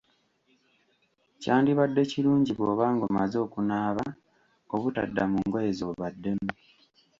Kyandibadde 1.41 2.01
kirungi 2.11 2.51
bw'oba 2.57 2.85
ng'omaze 2.95 3.37
okunaaba 3.45 4.05
obutadda 4.75 5.23
mu 5.31 5.37
ngoye 5.45 5.71
z'obaddemu. 5.79 6.49